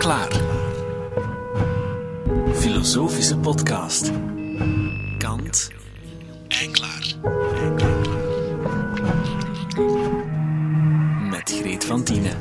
[0.00, 0.40] klaar.
[2.52, 4.10] Filosofische podcast.
[5.18, 5.70] Kant
[6.48, 7.14] en klaar.
[11.30, 12.36] Met Greet van Tienen.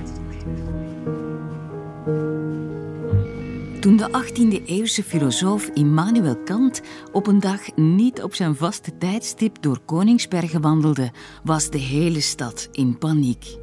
[3.80, 6.82] Toen de 18e-eeuwse filosoof Immanuel Kant
[7.12, 11.12] op een dag niet op zijn vaste tijdstip door Koningsbergen wandelde,
[11.44, 13.57] was de hele stad in paniek.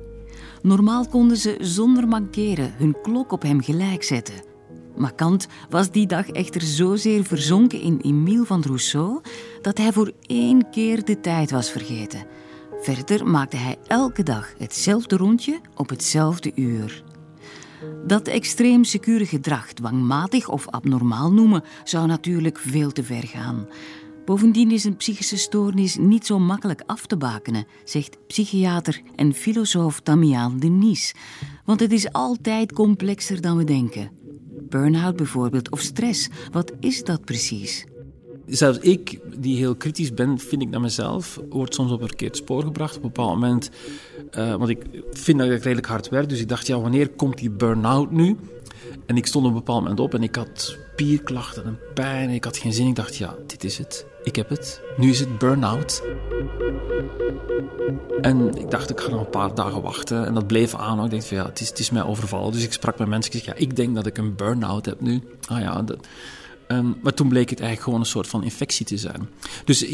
[0.63, 4.45] Normaal konden ze zonder mankeren hun klok op hem gelijk zetten.
[4.97, 9.21] Maar Kant was die dag echter zozeer verzonken in Emile van Rousseau
[9.63, 12.27] dat hij voor één keer de tijd was vergeten.
[12.81, 17.05] Verder maakte hij elke dag hetzelfde rondje op hetzelfde uur.
[18.07, 23.67] Dat extreem secure gedrag dwangmatig of abnormaal noemen zou natuurlijk veel te ver gaan.
[24.27, 30.01] Bovendien is een psychische stoornis niet zo makkelijk af te bakenen, zegt psychiater en filosoof
[30.01, 31.15] Damian Denis.
[31.65, 34.11] Want het is altijd complexer dan we denken.
[34.69, 37.87] Burnout bijvoorbeeld, of stress, wat is dat precies?
[38.47, 42.37] Zelfs ik, die heel kritisch ben, vind ik naar mezelf, word soms op een verkeerd
[42.37, 42.97] spoor gebracht.
[42.97, 43.71] Op een bepaald moment,
[44.39, 47.39] uh, want ik vind dat ik redelijk hard werk, dus ik dacht, ja, wanneer komt
[47.39, 48.37] die burn-out nu?
[49.07, 52.29] En ik stond op een bepaald moment op en ik had spierklachten en pijn.
[52.29, 52.87] En ik had geen zin.
[52.87, 54.07] Ik dacht, ja, dit is het.
[54.27, 54.81] Ik heb het.
[54.97, 56.03] Nu is het burn-out.
[58.21, 60.27] En ik dacht, ik ga nog een paar dagen wachten.
[60.27, 61.05] En dat bleef aan.
[61.05, 62.53] Ik dacht van, ja, het is, het is mij overvallen.
[62.53, 63.33] Dus ik sprak met mensen.
[63.33, 65.23] Ik zei, ja, ik denk dat ik een burn-out heb nu.
[65.49, 65.85] Ah ja.
[66.69, 69.29] Um, maar toen bleek het eigenlijk gewoon een soort van infectie te zijn.
[69.65, 69.87] Dus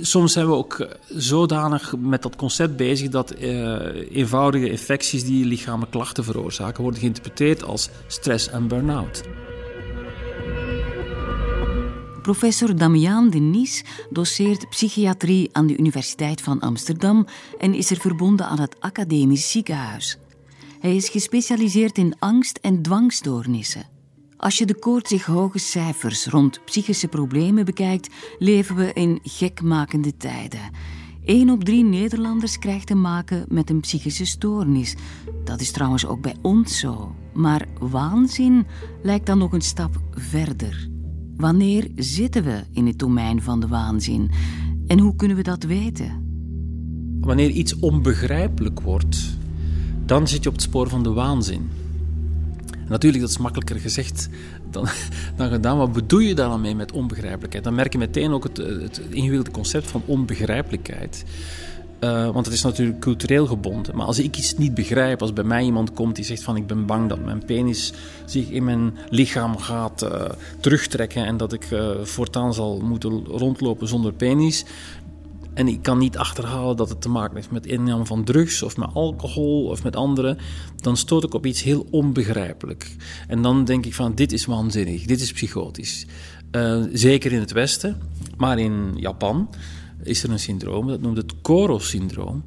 [0.00, 5.96] soms zijn we ook zodanig met dat concept bezig dat uh, eenvoudige infecties die lichamelijke
[5.96, 9.22] klachten veroorzaken, worden geïnterpreteerd als stress en burn-out.
[12.26, 17.26] Professor Damian Denis doseert psychiatrie aan de Universiteit van Amsterdam
[17.58, 20.18] en is er verbonden aan het Academisch Ziekenhuis.
[20.80, 23.86] Hij is gespecialiseerd in angst- en dwangstoornissen.
[24.36, 30.70] Als je de koortsig hoge cijfers rond psychische problemen bekijkt, leven we in gekmakende tijden.
[31.24, 34.94] Eén op drie Nederlanders krijgt te maken met een psychische stoornis.
[35.44, 37.14] Dat is trouwens ook bij ons zo.
[37.34, 38.66] Maar waanzin
[39.02, 40.95] lijkt dan nog een stap verder.
[41.36, 44.30] Wanneer zitten we in het domein van de waanzin?
[44.86, 46.24] En hoe kunnen we dat weten?
[47.20, 49.36] Wanneer iets onbegrijpelijk wordt,
[50.04, 51.70] dan zit je op het spoor van de waanzin.
[52.88, 54.28] natuurlijk, dat is makkelijker gezegd
[54.70, 54.86] dan,
[55.36, 55.78] dan gedaan.
[55.78, 57.64] Wat bedoel je daar dan mee met onbegrijpelijkheid?
[57.64, 61.24] Dan merk je meteen ook het, het ingewikkelde concept van onbegrijpelijkheid.
[62.00, 63.96] Uh, want het is natuurlijk cultureel gebonden.
[63.96, 66.66] Maar als ik iets niet begrijp, als bij mij iemand komt die zegt van ik
[66.66, 67.92] ben bang dat mijn penis
[68.24, 70.24] zich in mijn lichaam gaat uh,
[70.60, 74.64] terugtrekken en dat ik uh, voortaan zal moeten rondlopen zonder penis.
[75.54, 78.76] En ik kan niet achterhalen dat het te maken heeft met inname van drugs of
[78.76, 80.38] met alcohol of met anderen.
[80.76, 82.96] Dan stoot ik op iets heel onbegrijpelijk.
[83.28, 86.06] En dan denk ik van dit is waanzinnig, dit is psychotisch.
[86.92, 88.00] zeker in het Westen,
[88.36, 89.48] maar in Japan
[90.06, 92.44] is er een syndroom, dat noemt het Koro-syndroom.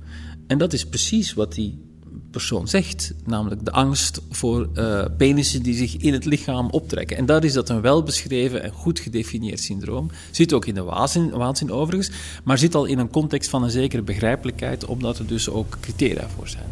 [0.47, 1.87] En dat is precies wat die
[2.31, 7.17] persoon zegt, namelijk de angst voor uh, penissen die zich in het lichaam optrekken.
[7.17, 10.11] En daar is dat een welbeschreven en goed gedefinieerd syndroom.
[10.31, 12.11] Zit ook in de waanzin, waanzin overigens,
[12.43, 16.27] maar zit al in een context van een zekere begrijpelijkheid, omdat er dus ook criteria
[16.35, 16.69] voor zijn.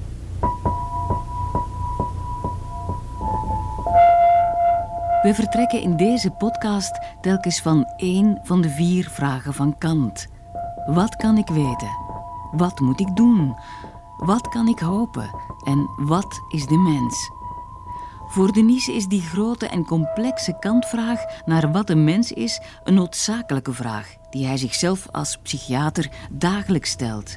[5.21, 10.27] We vertrekken in deze podcast telkens van één van de vier vragen van Kant.
[10.87, 11.97] Wat kan ik weten?
[12.51, 13.55] Wat moet ik doen?
[14.17, 15.29] Wat kan ik hopen?
[15.63, 17.31] En wat is de mens?
[18.27, 23.73] Voor Denise is die grote en complexe kantvraag naar wat een mens is een noodzakelijke
[23.73, 27.35] vraag die hij zichzelf als psychiater dagelijks stelt.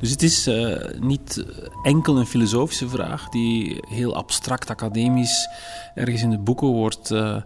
[0.00, 1.44] Dus het is uh, niet
[1.82, 5.48] enkel een filosofische vraag die heel abstract academisch
[5.94, 7.36] ergens in de boeken wordt uh,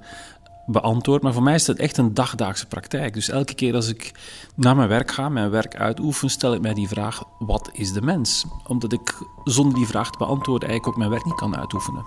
[0.71, 1.23] beantwoord.
[1.23, 3.15] Maar voor mij is dat echt een dagdaagse praktijk.
[3.15, 4.13] Dus elke keer als ik
[4.55, 8.03] naar mijn werk ga, mijn werk uitoefen, stel ik mij die vraag: wat is de
[8.03, 8.45] mens?
[8.67, 9.15] Omdat ik
[9.45, 12.05] zonder die vraag te beantwoorden eigenlijk ook mijn werk niet kan uitoefenen.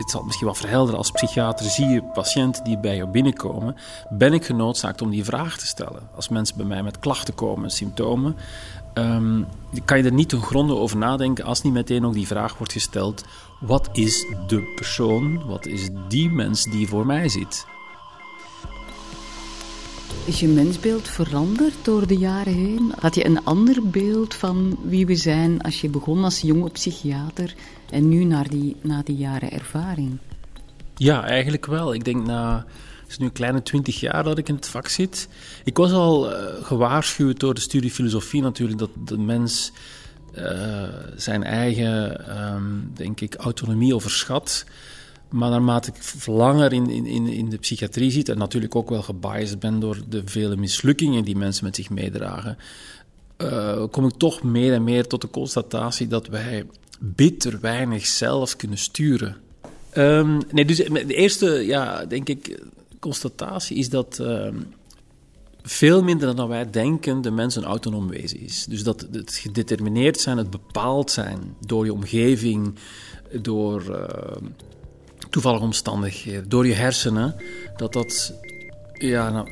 [0.00, 0.98] Het zal misschien wel verhelderen.
[0.98, 3.76] Als psychiater zie je patiënten die bij jou binnenkomen.
[4.08, 6.08] Ben ik genoodzaakt om die vraag te stellen?
[6.14, 8.36] Als mensen bij mij met klachten komen, symptomen,
[8.94, 9.46] um,
[9.84, 12.72] kan je er niet ten gronde over nadenken als niet meteen ook die vraag wordt
[12.72, 13.24] gesteld:
[13.60, 17.66] wat is de persoon, wat is die mens die voor mij zit?
[20.26, 22.92] Is je mensbeeld veranderd door de jaren heen?
[22.98, 27.54] Had je een ander beeld van wie we zijn als je begon als jonge psychiater
[27.90, 30.18] en nu naar die, na die jaren ervaring?
[30.96, 31.94] Ja, eigenlijk wel.
[31.94, 32.66] Ik denk na
[33.10, 35.28] het is nu een kleine twintig jaar dat ik in het vak zit.
[35.64, 39.72] Ik was al uh, gewaarschuwd door de studie filosofie natuurlijk dat de mens
[40.34, 40.82] uh,
[41.16, 42.24] zijn eigen,
[42.54, 44.64] um, denk ik, autonomie overschat.
[45.30, 49.58] Maar naarmate ik langer in, in, in de psychiatrie zit en natuurlijk ook wel gebiased
[49.58, 52.56] ben door de vele mislukkingen die mensen met zich meedragen,
[53.38, 56.64] uh, kom ik toch meer en meer tot de constatatie dat wij
[56.98, 59.36] bitter weinig zelf kunnen sturen.
[59.94, 62.62] Um, nee, dus de eerste, ja, denk ik,
[62.98, 64.48] constatatie is dat uh,
[65.62, 68.66] veel minder dan wij denken de mens een autonoom wezen is.
[68.68, 72.74] Dus dat het gedetermineerd zijn, het bepaald zijn door je omgeving,
[73.40, 74.48] door uh,
[75.30, 77.34] toevallige omstandigheden, door je hersenen,
[77.76, 78.34] dat dat
[78.92, 79.48] ja, nou,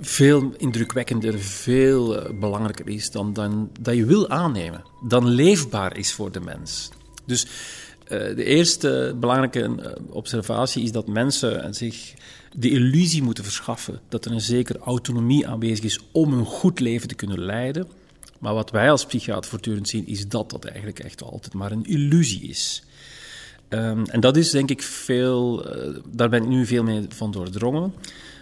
[0.00, 4.84] veel indrukwekkender, veel eh, belangrijker is dan, dan dat je wil aannemen.
[5.08, 6.90] Dan leefbaar is voor de mens.
[7.26, 12.14] Dus uh, de eerste belangrijke eh, observatie is dat mensen zich
[12.52, 17.08] de illusie moeten verschaffen dat er een zekere autonomie aanwezig is om een goed leven
[17.08, 17.88] te kunnen leiden.
[18.38, 21.86] Maar wat wij als psychiater voortdurend zien, is dat dat eigenlijk echt altijd maar een
[21.86, 22.82] illusie is.
[23.68, 27.30] Um, en dat is denk ik veel, uh, daar ben ik nu veel meer van
[27.30, 27.92] doordrongen.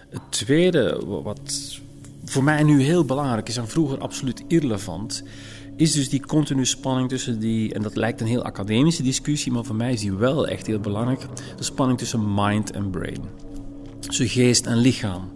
[0.08, 1.78] Het tweede, wat
[2.25, 5.23] voor mij nu heel belangrijk is en vroeger absoluut irrelevant,
[5.76, 9.64] is dus die continue spanning tussen die, en dat lijkt een heel academische discussie, maar
[9.64, 11.26] voor mij is die wel echt heel belangrijk,
[11.56, 13.20] de spanning tussen mind en brain.
[13.99, 15.31] Tussen geest en lichaam.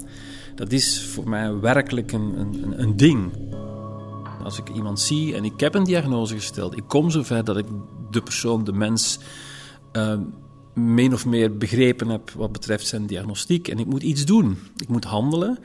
[0.54, 3.32] Dat is voor mij werkelijk een, een, een ding.
[4.44, 7.66] Als ik iemand zie en ik heb een diagnose gesteld, ik kom zover dat ik
[8.10, 9.18] de persoon, de mens,
[9.92, 14.58] uh, of meer begrepen heb wat betreft zijn diagnostiek en ik moet iets doen.
[14.76, 15.58] Ik moet handelen.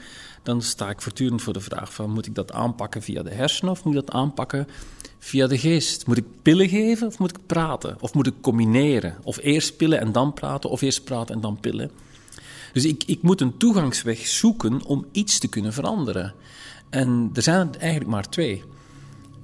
[0.44, 3.72] Dan sta ik voortdurend voor de vraag van moet ik dat aanpakken via de hersenen
[3.72, 4.68] of moet ik dat aanpakken
[5.20, 6.08] via de geest?
[6.08, 7.98] Moet ik pillen geven of moet ik praten?
[8.00, 9.16] Of moet ik combineren?
[9.24, 11.92] Of eerst pillen en dan praten of eerst praten en dan pillen?
[12.74, 16.34] Dus ik, ik moet een toegangsweg zoeken om iets te kunnen veranderen.
[16.90, 18.64] En er zijn eigenlijk maar twee.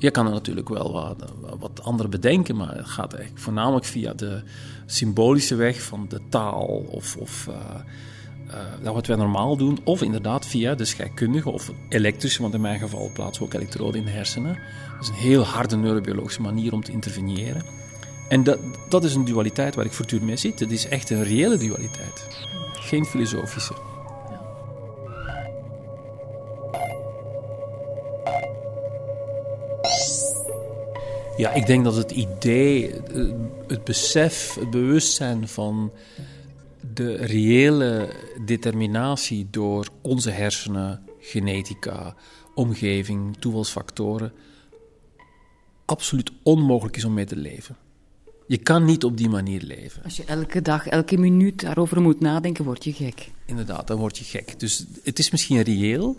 [0.02, 1.18] Je kan er natuurlijk wel
[1.60, 4.42] wat, andere bedenken, maar het gaat eigenlijk voornamelijk via de
[4.86, 7.56] symbolische weg van de taal of, of uh,
[8.84, 12.80] uh, wat wij normaal doen, of inderdaad via de scheikundige of elektrische, want in mijn
[12.80, 14.58] geval plaatsen we ook elektroden in de hersenen.
[14.94, 17.62] Dat is een heel harde neurobiologische manier om te interveneren.
[18.30, 18.60] En dat,
[18.90, 20.60] dat is een dualiteit waar ik voortdurend mee zit.
[20.60, 22.28] Het is echt een reële dualiteit,
[22.74, 23.91] geen filosofische.
[31.42, 32.94] Ja, ik denk dat het idee,
[33.68, 35.92] het besef, het bewustzijn van
[36.94, 38.10] de reële
[38.46, 42.16] determinatie door onze hersenen, genetica,
[42.56, 44.34] omgeving, toevalsfactoren,
[45.86, 47.78] absoluut onmogelijk is om mee te leven.
[48.48, 50.04] Je kan niet op die manier leven.
[50.04, 53.32] Als je elke dag, elke minuut daarover moet nadenken, word je gek.
[53.46, 54.60] Inderdaad, dan word je gek.
[54.60, 56.18] Dus het is misschien reëel,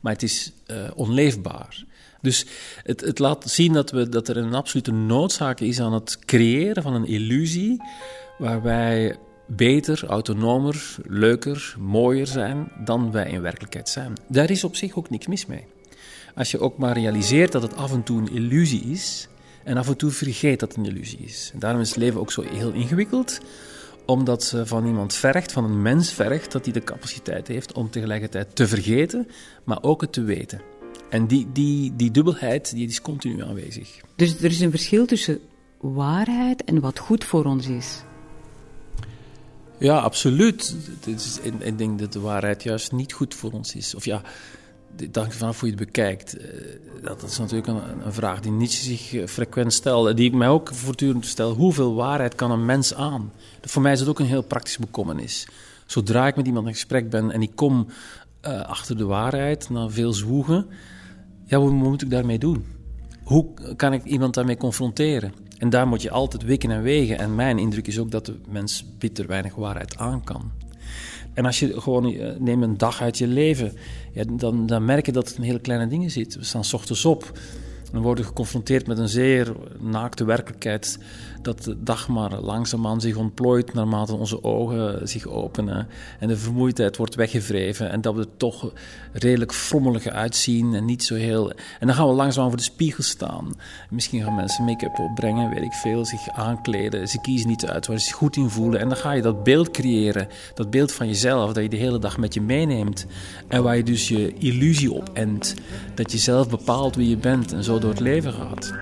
[0.00, 1.84] maar het is uh, onleefbaar.
[2.22, 2.46] Dus
[2.82, 6.82] het, het laat zien dat, we, dat er een absolute noodzaak is aan het creëren
[6.82, 7.82] van een illusie
[8.38, 14.12] waar wij beter, autonomer, leuker, mooier zijn dan wij in werkelijkheid zijn.
[14.28, 15.66] Daar is op zich ook niks mis mee.
[16.34, 19.28] Als je ook maar realiseert dat het af en toe een illusie is
[19.64, 21.52] en af en toe vergeet dat het een illusie is.
[21.54, 23.40] Daarom is het leven ook zo heel ingewikkeld,
[24.06, 27.90] omdat ze van iemand vergt, van een mens vergt, dat hij de capaciteit heeft om
[27.90, 29.28] tegelijkertijd te vergeten,
[29.64, 30.60] maar ook het te weten.
[31.10, 34.00] En die, die, die dubbelheid die is continu aanwezig.
[34.16, 35.38] Dus er is een verschil tussen
[35.80, 38.02] waarheid en wat goed voor ons is.
[39.78, 40.76] Ja, absoluut.
[41.58, 43.94] ik denk dat de waarheid juist niet goed voor ons is.
[43.94, 44.22] Of ja,
[44.96, 46.36] het hangt vanaf hoe je het bekijkt.
[46.36, 46.48] Eh,
[47.02, 50.08] dat is natuurlijk een, een vraag die Nietzsche zich eh, frequent stelt.
[50.08, 51.52] En die ik mij ook voortdurend stel.
[51.52, 53.32] Hoeveel waarheid kan een mens aan?
[53.60, 55.48] Voor mij is het ook een heel praktisch bekommernis.
[55.86, 57.86] Zodra ik met iemand in gesprek ben en ik kom
[58.46, 60.66] uh, achter de waarheid, na veel zwoegen
[61.50, 62.64] ja, wat moet ik daarmee doen?
[63.22, 65.32] Hoe kan ik iemand daarmee confronteren?
[65.58, 67.18] En daar moet je altijd wikken en wegen.
[67.18, 70.50] En mijn indruk is ook dat de mens bitter weinig waarheid aan kan.
[71.34, 73.72] En als je gewoon uh, neemt een dag uit je leven,
[74.12, 76.34] ja, dan, dan merk je dat het in hele kleine dingen zit.
[76.34, 77.38] We staan ochtends op
[77.92, 80.98] en worden geconfronteerd met een zeer naakte werkelijkheid
[81.42, 86.96] dat de dag maar langzaamaan zich ontplooit naarmate onze ogen zich openen en de vermoeidheid
[86.96, 88.72] wordt weggevreven en dat we er toch
[89.12, 91.50] redelijk frommelig uitzien en niet zo heel...
[91.50, 93.54] En dan gaan we langzaam voor de spiegel staan.
[93.90, 97.08] Misschien gaan mensen make-up opbrengen, weet ik veel, zich aankleden.
[97.08, 99.42] Ze kiezen niet uit waar ze zich goed in voelen en dan ga je dat
[99.42, 103.06] beeld creëren, dat beeld van jezelf dat je de hele dag met je meeneemt
[103.48, 105.54] en waar je dus je illusie op endt,
[105.94, 108.72] dat je zelf bepaalt wie je bent en zo door het leven gaat.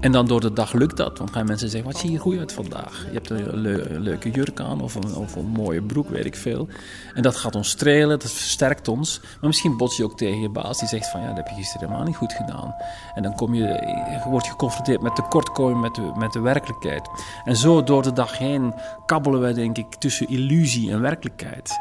[0.00, 1.16] En dan door de dag lukt dat.
[1.16, 3.04] Dan gaan mensen zeggen, wat zie je goed uit vandaag?
[3.06, 3.60] Je hebt een,
[4.00, 6.68] leuke jurk aan of een, of een mooie broek, weet ik veel.
[7.14, 9.20] En dat gaat ons strelen, dat versterkt ons.
[9.20, 11.54] Maar misschien bots je ook tegen je baas die zegt van, ja, dat heb je
[11.54, 12.74] gisteren helemaal niet goed gedaan.
[13.14, 17.08] En dan kom je, je wordt geconfronteerd met tekortkoming met de, met de werkelijkheid.
[17.44, 18.74] En zo door de dag heen
[19.06, 21.78] kabbelen wij, denk ik, tussen illusie en werkelijkheid.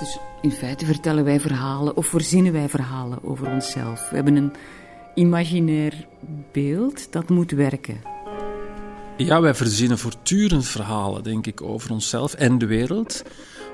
[0.00, 4.08] Dus in feite vertellen wij verhalen of verzinnen wij verhalen over onszelf.
[4.08, 4.52] We hebben een
[5.14, 6.06] imaginair
[6.52, 8.00] beeld dat moet werken.
[9.16, 13.22] Ja, wij verzinnen voortdurend verhalen, denk ik, over onszelf en de wereld.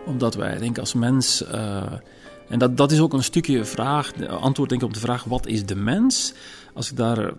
[0.06, 1.42] Omdat wij, denk ik, als mens.
[1.42, 1.92] Uh,
[2.48, 5.46] en dat, dat is ook een stukje vraag, antwoord denk ik op de vraag: wat
[5.46, 6.34] is de mens?
[6.76, 7.32] Als ik daar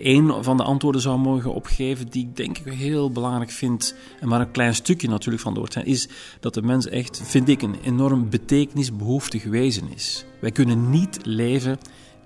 [0.00, 4.28] één van de antwoorden zou mogen opgeven, die ik denk ik heel belangrijk vind, en
[4.28, 6.08] maar een klein stukje natuurlijk van door zijn, is
[6.40, 10.24] dat de mens echt, vind ik, een enorm betekenisbehoeftig wezen is.
[10.40, 11.78] Wij kunnen niet leven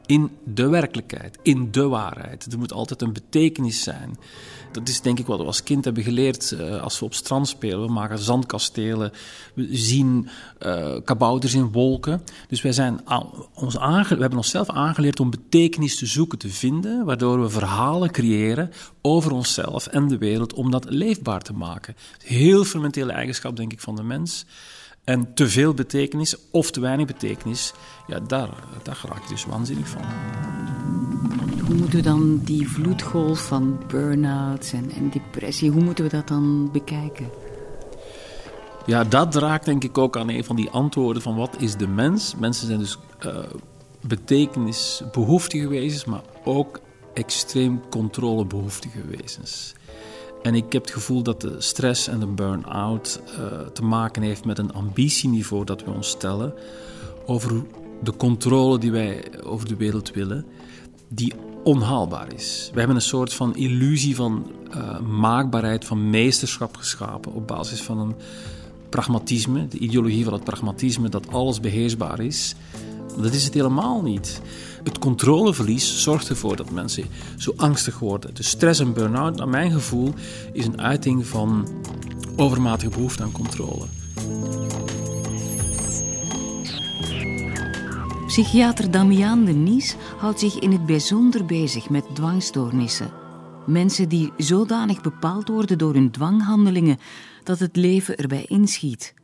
[0.07, 2.53] in de werkelijkheid, in de waarheid.
[2.53, 4.19] Er moet altijd een betekenis zijn.
[4.73, 7.49] Dat is denk ik wat we als kind hebben geleerd uh, als we op strand
[7.49, 7.87] spelen.
[7.87, 9.13] We maken zandkastelen,
[9.55, 10.29] we zien
[10.67, 12.23] uh, kabouters in wolken.
[12.49, 13.01] Dus wij zijn
[13.55, 18.71] ons we hebben onszelf aangeleerd om betekenis te zoeken, te vinden, waardoor we verhalen creëren
[19.03, 21.97] over onszelf en de wereld om dat leefbaar te maken.
[22.25, 24.47] Heel fundamentele eigenschap, denk ik, van de mens.
[25.05, 27.73] En te veel betekenis of te weinig betekenis,
[28.07, 28.49] ja, daar,
[28.83, 30.03] daar raak ik dus waanzinnig van.
[31.67, 36.29] Hoe moeten we dan die vloedgolf van burn-outs en, en depressie, hoe moeten we dat
[36.29, 37.31] dan bekijken?
[38.87, 41.89] Ja, dat raakt denk ik ook aan een van die antwoorden van wat is de
[41.89, 42.35] mens?
[42.37, 43.39] Mensen zijn dus uh,
[44.01, 46.81] betekenisbehoeftige wezens, maar ook
[47.15, 49.75] extreem controlebehoeftige wezens.
[50.45, 54.45] En ik heb het gevoel dat de stress en de burn-out uh, te maken heeft
[54.45, 56.55] met een ambitieniveau dat we ons stellen
[57.27, 57.63] over
[58.03, 60.45] de controle die wij over de wereld willen,
[61.09, 61.33] die
[61.63, 62.71] onhaalbaar is.
[62.73, 67.99] We hebben een soort van illusie van uh, maakbaarheid, van meesterschap geschapen op basis van
[67.99, 68.15] een
[68.89, 72.55] pragmatisme, de ideologie van het pragmatisme, dat alles beheersbaar is.
[73.21, 74.41] Dat is het helemaal niet.
[74.85, 77.05] Het controleverlies zorgt ervoor dat mensen
[77.37, 78.35] zo angstig worden.
[78.35, 80.15] De stress en burn-out, naar mijn gevoel,
[80.53, 81.69] is een uiting van
[82.37, 83.85] overmatige behoefte aan controle.
[88.27, 93.11] Psychiater Damian de Nies houdt zich in het bijzonder bezig met dwangstoornissen.
[93.67, 96.99] Mensen die zodanig bepaald worden door hun dwanghandelingen
[97.43, 99.15] dat het leven erbij inschiet.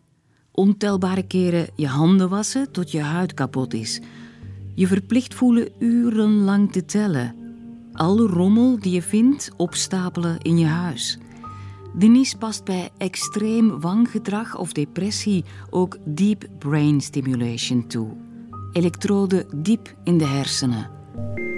[0.52, 4.00] Ontelbare keren je handen wassen tot je huid kapot is.
[4.74, 7.34] Je verplicht voelen urenlang te tellen.
[7.92, 11.18] Alle rommel die je vindt opstapelen in je huis.
[11.94, 18.08] Denise past bij extreem wanggedrag of depressie ook deep brain stimulation toe.
[18.72, 20.90] Elektroden diep in de hersenen.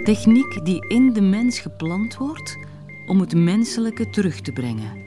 [0.04, 2.56] Techniek die in de mens geplant wordt
[3.06, 5.00] om het menselijke terug te brengen.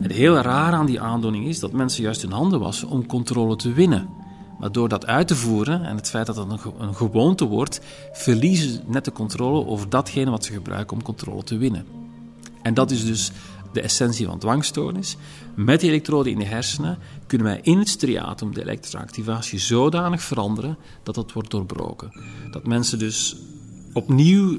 [0.00, 3.56] Het heel raar aan die aandoening is dat mensen juist hun handen wassen om controle
[3.56, 4.08] te winnen.
[4.58, 7.80] Maar door dat uit te voeren en het feit dat het een, gewoonte wordt,
[8.12, 11.86] verliezen ze net de controle over datgene wat ze gebruiken om controle te winnen.
[12.62, 13.30] En dat is dus
[13.72, 15.16] de essentie van dwangstoornis.
[15.54, 20.22] Met die elektroden in de hersenen kunnen wij in het striatum de elektrische activatie zodanig
[20.22, 22.12] veranderen dat dat wordt doorbroken.
[22.50, 23.36] Dat mensen dus
[23.92, 24.58] opnieuw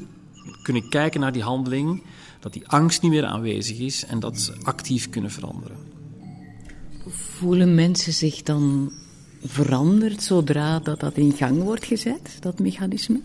[0.61, 2.03] kunnen kijken naar die handeling,
[2.39, 5.77] dat die angst niet meer aanwezig is en dat ze actief kunnen veranderen.
[7.07, 8.91] Voelen mensen zich dan
[9.43, 13.19] veranderd zodra dat, dat in gang wordt gezet, dat mechanisme?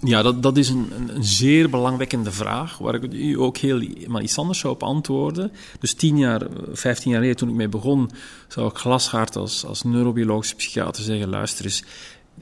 [0.00, 4.22] Ja, dat, dat is een, een, zeer belangwekkende vraag, waar ik u ook heel maar
[4.22, 5.52] iets anders zou op antwoorden.
[5.80, 8.10] Dus tien jaar, vijftien jaar geleden toen ik mee begon,
[8.48, 11.84] zou ik glashard als, als neurobiologische psychiater zeggen, luister eens,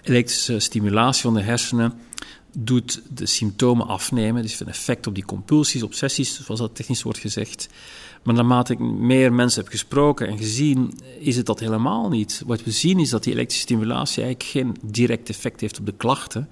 [0.03, 1.93] elektrische stimulatie van de hersenen
[2.59, 7.19] doet de symptomen afnemen, dus een effect op die compulsies, obsessies, zoals dat technisch wordt
[7.19, 7.69] gezegd.
[8.27, 12.43] Maar naarmate ik meer mensen heb gesproken en gezien, is het dat helemaal niet.
[12.47, 15.95] Wat we zien is dat die elektrische stimulatie eigenlijk geen direct effect heeft op de
[15.97, 16.49] klachten,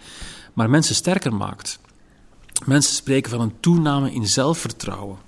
[0.52, 1.78] maar mensen sterker maakt.
[2.64, 5.18] Mensen spreken van een toename in zelfvertrouwen.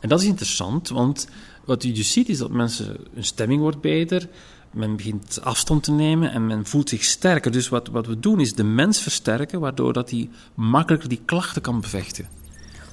[0.00, 1.28] En dat is interessant, want
[1.64, 4.28] wat je dus ziet is dat mensen, hun stemming wordt beter,
[4.70, 7.52] men begint afstand te nemen en men voelt zich sterker.
[7.52, 11.62] Dus wat, wat we doen is de mens versterken, waardoor dat hij makkelijker die klachten
[11.62, 12.28] kan bevechten.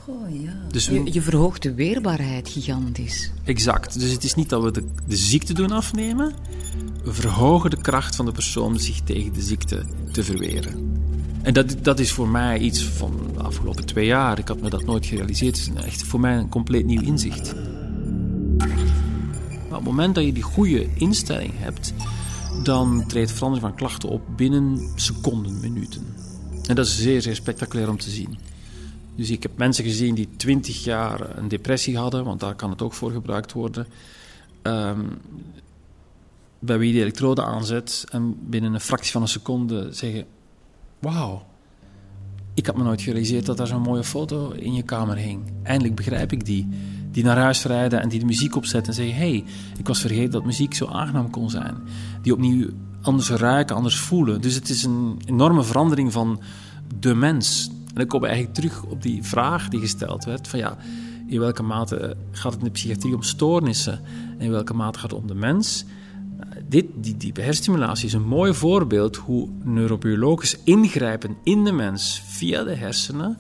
[0.10, 0.52] Oh, ja.
[0.72, 3.32] Dus je, je, verhoogt de weerbaarheid gigantisch.
[3.44, 4.00] Exact.
[4.00, 6.34] Dus het is niet dat we de, de ziekte doen afnemen,
[7.04, 10.98] we verhogen de kracht van de persoon zich tegen de ziekte te verweren.
[11.42, 14.40] En dat, dat is voor mij iets van de afgelopen twee jaar.
[14.40, 15.66] Ik had me dat nooit gerealiseerd.
[15.66, 17.56] Het is echt voor mij een compleet nieuw inzicht.
[18.58, 21.94] Maar op het moment dat je die goede instelling hebt,
[22.64, 26.06] dan treedt verandering van klachten op binnen seconden, minuten.
[26.66, 28.38] En dat is zeer, zeer spectaculair om te zien.
[29.20, 32.82] Dus ik heb mensen gezien die 20 jaar een depressie hadden, want daar kan het
[32.82, 33.88] ook voor gebruikt worden.
[34.64, 35.18] Um,
[36.60, 40.26] bij wie die elektrode aanzet en binnen een fractie van een seconde zeggen:
[41.00, 41.46] Wauw,
[42.54, 45.42] ik had me nooit gerealiseerd dat daar zo'n mooie foto in je kamer hing.
[45.64, 46.68] Eindelijk begrijp ik die.
[47.12, 49.44] Die naar huis rijden en die de muziek opzetten en zeggen: hey,
[49.78, 51.78] ik was vergeten dat muziek zo aangenaam kon zijn.
[52.22, 52.70] Die opnieuw
[53.02, 54.42] anders ruiken, anders voelen.
[54.42, 56.42] Dus het is een enorme verandering van
[57.00, 57.72] de mens.
[57.90, 60.78] En dan kom ik eigenlijk terug op die vraag die gesteld werd: van ja,
[61.28, 64.02] in welke mate gaat het in de psychiatrie om stoornissen?
[64.38, 65.86] En in welke mate gaat het om de mens?
[66.68, 72.64] dit, die diepe hersenstimulatie is een mooi voorbeeld hoe neurobiologisch ingrijpen in de mens via
[72.64, 73.38] de hersenen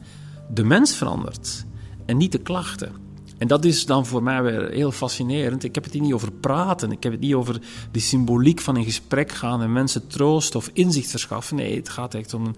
[0.54, 1.66] de mens verandert
[2.06, 2.92] en niet de klachten.
[3.38, 5.64] En dat is dan voor mij weer heel fascinerend.
[5.64, 8.78] Ik heb het hier niet over praten, ik heb het niet over de symboliek van
[8.78, 11.56] in gesprek gaan en mensen troost of inzicht verschaffen.
[11.56, 12.56] Nee, het gaat echt om een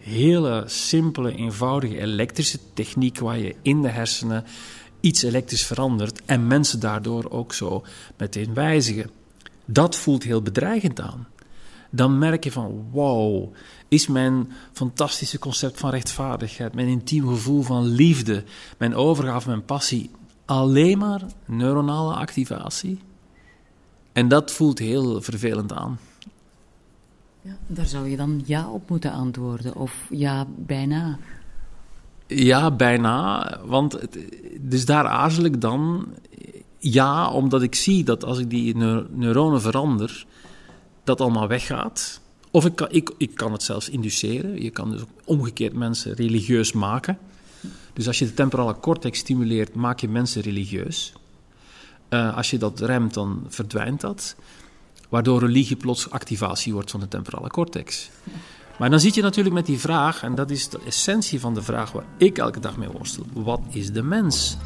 [0.00, 4.44] hele simpele, eenvoudige elektrische techniek waar je in de hersenen
[5.00, 7.84] iets elektrisch verandert en mensen daardoor ook zo
[8.16, 9.10] meteen wijzigen
[9.72, 11.28] dat voelt heel bedreigend aan.
[11.90, 13.54] Dan merk je van, wow,
[13.88, 18.44] is mijn fantastische concept van rechtvaardigheid, mijn intiem gevoel van liefde,
[18.78, 20.10] mijn overgave, mijn passie,
[20.44, 22.98] alleen maar neuronale activatie?
[24.12, 25.98] En dat voelt heel vervelend aan.
[27.42, 31.18] Ja, daar zou je dan ja op moeten antwoorden, of ja, bijna.
[32.26, 33.58] Ja, bijna.
[33.64, 33.98] Want
[34.60, 36.06] dus daar aarzel ik dan
[36.78, 38.76] ja, omdat ik zie dat als ik die
[39.10, 40.26] neuronen verander,
[41.04, 42.20] dat allemaal weggaat.
[42.50, 44.62] Of ik kan, ik, ik kan het zelfs induceren.
[44.62, 47.18] Je kan dus omgekeerd mensen religieus maken.
[47.92, 51.12] Dus als je de temporale cortex stimuleert, maak je mensen religieus.
[52.10, 54.36] Uh, als je dat remt, dan verdwijnt dat.
[55.10, 58.10] Waardoor religie plots activatie wordt van de temporale cortex.
[58.78, 61.62] Maar dan zit je natuurlijk met die vraag, en dat is de essentie van de
[61.62, 64.56] vraag waar ik elke dag mee worstel: wat is de mens?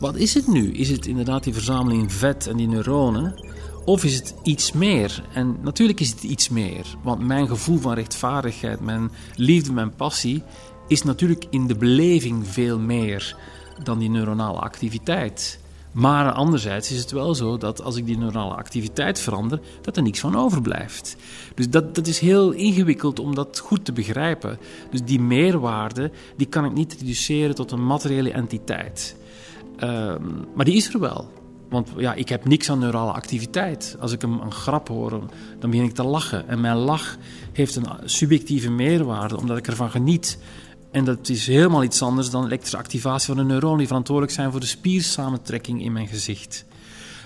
[0.00, 0.72] Wat is het nu?
[0.72, 3.44] Is het inderdaad die verzameling vet en die neuronen?
[3.84, 5.24] Of is het iets meer?
[5.32, 6.86] En natuurlijk is het iets meer.
[7.02, 10.42] Want mijn gevoel van rechtvaardigheid, mijn liefde, mijn passie,
[10.88, 13.36] is natuurlijk in de beleving veel meer
[13.82, 15.58] dan die neuronale activiteit.
[15.94, 20.02] Maar anderzijds is het wel zo dat als ik die neurale activiteit verander, dat er
[20.02, 21.16] niks van overblijft.
[21.54, 24.58] Dus dat, dat is heel ingewikkeld om dat goed te begrijpen.
[24.90, 29.16] Dus die meerwaarde, die kan ik niet reduceren tot een materiële entiteit.
[29.76, 30.22] Ehm,
[30.54, 31.32] maar die is er wel.
[31.68, 33.96] Want ja, ik heb niks aan neurale activiteit.
[34.00, 35.10] Als ik een, een grap hoor,
[35.58, 36.48] dan begin ik te lachen.
[36.48, 37.16] En mijn lach
[37.52, 40.38] heeft een subjectieve meerwaarde, omdat ik ervan geniet.
[40.94, 44.50] En dat is helemaal iets anders dan elektrische activatie van de neuronen die verantwoordelijk zijn
[44.50, 46.64] voor de spiersamentrekking in mijn gezicht.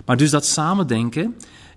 [0.04, 1.34] Maar dus dat samendenken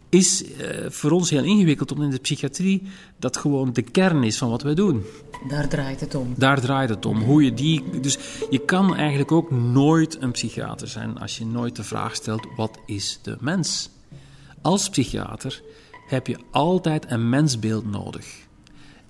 [0.10, 0.50] is uh,
[0.90, 2.84] voor ons heel ingewikkeld, omdat in de psychiatrie
[3.20, 5.04] dat gewoon de kern is van wat wij doen.
[5.50, 6.34] Daar draait het om.
[6.38, 7.22] Daar draait het om.
[7.22, 8.18] Hoe je die, dus
[8.50, 12.78] je kan eigenlijk ook nooit een psychiater zijn als je nooit de vraag stelt: wat
[12.86, 13.90] is de mens?
[14.62, 15.62] Als psychiater
[16.08, 18.26] heb je altijd een mensbeeld nodig.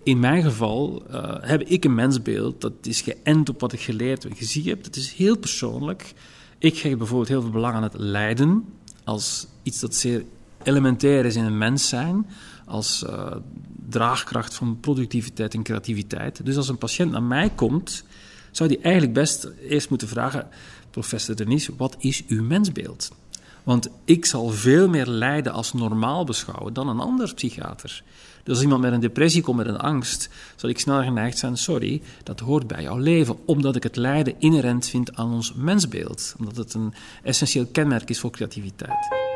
[0.04, 4.26] In mijn geval uh, heb ik een mensbeeld dat is geënt op wat ik geleerd
[4.26, 4.84] en gezien heb.
[4.84, 6.14] Dat is heel persoonlijk.
[6.58, 8.66] Ik geef bijvoorbeeld heel veel belang aan het lijden
[9.04, 10.24] als iets dat zeer
[10.64, 12.26] elementair is in een mens zijn
[12.66, 13.36] als uh,
[13.90, 16.46] draagkracht van productiviteit en creativiteit.
[16.46, 18.04] Dus als een patiënt naar mij komt,
[18.52, 20.48] zou die eigenlijk best eerst moeten vragen:
[20.90, 23.12] Professor Denis, wat is uw mensbeeld?
[23.64, 28.04] Want ik zal veel meer lijden als normaal beschouwen dan een ander psychiater.
[28.44, 31.58] Dus als iemand met een depressie komt met een angst, zal ik sneller geneigd zijn:
[31.58, 33.38] sorry, dat hoort bij jouw leven.
[33.46, 36.36] Omdat ik het lijden inherent vind aan ons mensbeeld.
[36.40, 39.30] Omdat het een essentieel kenmerk is voor creativiteit.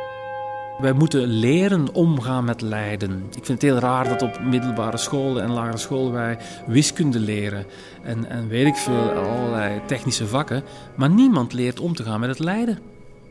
[0.78, 3.12] Wij moeten leren omgaan met lijden.
[3.12, 6.38] Ik vind het heel raar dat op middelbare scholen en lagere scholen wij
[6.68, 7.65] wiskunde leren
[8.04, 10.63] en, en weet ik veel, allerlei technische vakken,
[10.96, 12.80] maar niemand leert om te gaan met het lijden.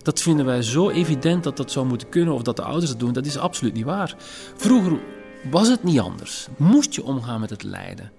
[0.02, 3.00] Dat vinden wij zo evident dat dat zou moeten kunnen of dat de ouders het
[3.00, 3.12] doen.
[3.12, 4.16] Dat is absoluut niet waar.
[4.56, 5.00] Vroeger
[5.50, 6.48] was het niet anders.
[6.56, 8.12] Moest je omgaan met het lijden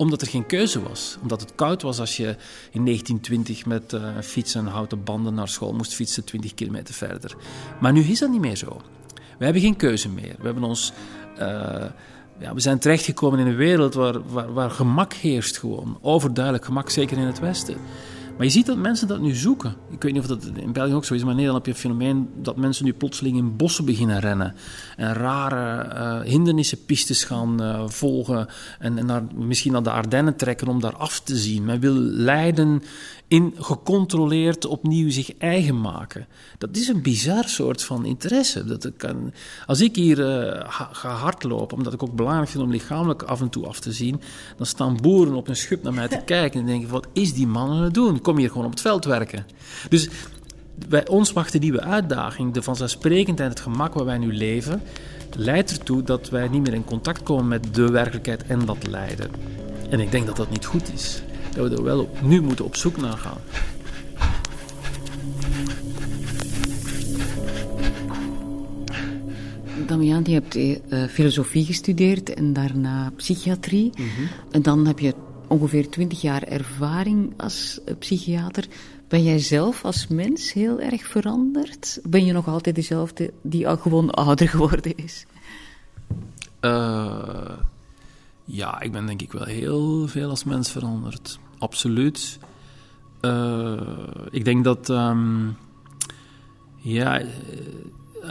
[0.00, 1.18] omdat er geen keuze was.
[1.22, 2.36] Omdat het koud was als je
[2.70, 7.36] in 1920 met uh, fietsen en houten banden naar school moest fietsen 20 kilometer verder.
[7.80, 8.80] Maar nu is dat niet meer zo.
[9.38, 10.34] We hebben geen keuze meer.
[10.38, 10.92] We, hebben ons,
[11.34, 11.42] uh,
[12.38, 15.98] ja, we zijn terechtgekomen in een wereld waar, waar, waar gemak heerst gewoon.
[16.00, 17.76] Overduidelijk gemak, zeker in het Westen.
[18.40, 19.74] Maar je ziet dat mensen dat nu zoeken.
[19.90, 21.82] Ik weet niet of dat in België ook zo is, maar in Nederland heb je
[21.82, 24.54] een fenomeen dat mensen nu plotseling in bossen beginnen rennen.
[24.96, 28.46] En rare uh, hindernissenpistes gaan uh, volgen.
[28.78, 31.64] En, en naar, misschien naar de Ardennen trekken om daar af te zien.
[31.64, 32.82] Men wil lijden
[33.30, 36.26] in gecontroleerd opnieuw zich eigen maken.
[36.58, 38.64] Dat is een bizar soort van interesse.
[38.64, 39.32] Dat kan,
[39.66, 43.48] als ik hier uh, ga hardlopen, omdat ik ook belangrijk vind om lichamelijk af en
[43.48, 44.20] toe af te zien,
[44.56, 47.46] dan staan boeren op een schub naar mij te kijken en denken: wat is die
[47.46, 48.20] man aan het doen?
[48.30, 49.46] Kom hier gewoon op het veld werken.
[49.88, 50.08] Dus
[50.88, 54.82] bij ons wacht de nieuwe uitdaging, de vanzelfsprekendheid, het gemak waar wij nu leven,
[55.36, 59.30] leidt ertoe dat wij niet meer in contact komen met de werkelijkheid en dat lijden.
[59.88, 61.22] En ik denk dat dat niet goed is
[61.54, 63.38] dat we er wel op, nu moeten op zoek naar gaan.
[69.86, 70.76] Damian, je hebt uh,
[71.08, 73.90] filosofie gestudeerd en daarna psychiatrie.
[73.94, 74.06] Mhm.
[74.50, 75.14] En dan heb je
[75.50, 78.66] ongeveer twintig jaar ervaring als uh, psychiater.
[79.08, 82.00] Ben jij zelf als mens heel erg veranderd?
[82.02, 85.26] Ben je nog altijd dezelfde die al gewoon ouder geworden is?
[86.60, 87.58] Uh,
[88.44, 91.38] ja, ik ben denk ik wel heel veel als mens veranderd.
[91.58, 92.38] Absoluut.
[93.20, 93.80] Uh,
[94.30, 95.56] ik denk dat, um,
[96.76, 97.22] ja,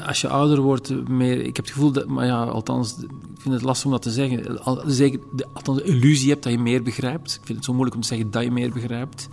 [0.05, 1.39] als je ouder wordt, meer.
[1.39, 4.11] Ik heb het gevoel dat, maar ja, althans, ik vind het lastig om dat te
[4.11, 4.63] zeggen.
[4.63, 7.35] Al, zeker, de, althans, de illusie hebt dat je meer begrijpt.
[7.35, 9.27] Ik vind het zo moeilijk om te zeggen dat je meer begrijpt.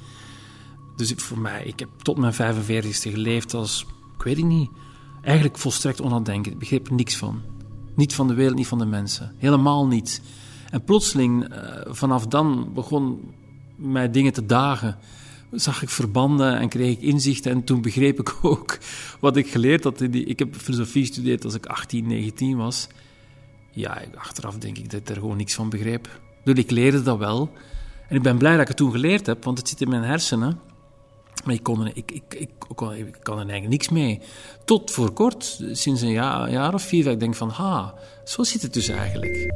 [0.96, 3.86] Dus voor mij, ik heb tot mijn 45ste geleefd als,
[4.18, 4.70] ik weet het niet,
[5.22, 6.54] eigenlijk volstrekt onnadenkend.
[6.54, 7.40] Ik begreep er niks van.
[7.94, 9.34] Niet van de wereld, niet van de mensen.
[9.38, 10.22] Helemaal niet.
[10.70, 13.20] En plotseling, uh, vanaf dan begon
[13.76, 14.98] mij dingen te dagen.
[15.56, 17.52] Zag ik verbanden en kreeg ik inzichten.
[17.52, 18.78] En toen begreep ik ook
[19.20, 20.00] wat ik geleerd had.
[20.00, 22.88] Ik heb filosofie gestudeerd als ik 18, 19 was.
[23.70, 26.20] Ja, achteraf denk ik dat ik er gewoon niks van begreep.
[26.44, 27.50] Dus ik leerde dat wel.
[28.08, 30.02] En ik ben blij dat ik het toen geleerd heb, want het zit in mijn
[30.02, 30.60] hersenen.
[31.44, 34.20] Maar ik, kon er, ik, ik, ik, er eigenlijk niks mee.
[34.64, 37.48] Tot voor kort, sinds een jaar, jaar of vier, dat ik denk van...
[37.48, 39.54] Ha, zo zit het dus eigenlijk.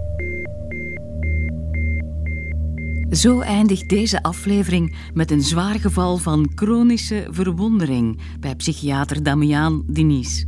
[3.10, 10.46] Zo eindigt deze aflevering met een zwaar geval van chronische verwondering bij psychiater Damian Denis.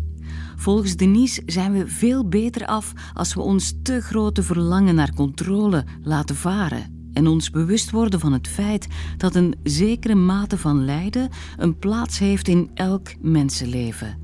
[0.56, 5.84] Volgens Denis zijn we veel beter af als we ons te grote verlangen naar controle
[6.02, 11.28] laten varen en ons bewust worden van het feit dat een zekere mate van lijden
[11.56, 14.18] een plaats heeft in elk mensenleven.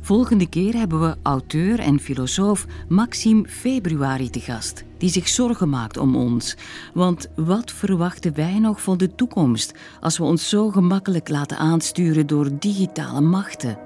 [0.00, 5.96] Volgende keer hebben we auteur en filosoof Maxime Februari te gast, die zich zorgen maakt
[5.96, 6.56] om ons.
[6.94, 12.26] Want wat verwachten wij nog van de toekomst als we ons zo gemakkelijk laten aansturen
[12.26, 13.78] door digitale machten?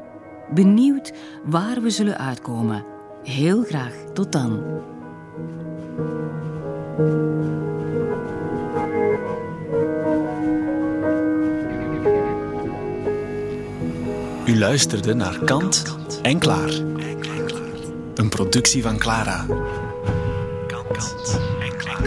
[0.54, 1.12] Benieuwd
[1.44, 2.84] waar we zullen uitkomen.
[3.22, 4.62] Heel graag tot dan.
[14.46, 16.70] U luisterde naar Kant en Klaar.
[18.14, 19.46] Een productie van Clara.
[20.94, 22.00] Kant en Klaar.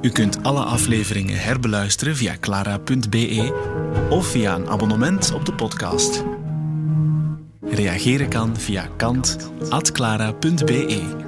[0.00, 3.52] U kunt alle afleveringen herbeluisteren via clara.be
[4.10, 6.24] of via een abonnement op de podcast.
[7.60, 11.23] Reageren kan via kant.clara.be.